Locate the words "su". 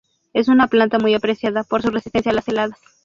1.83-1.91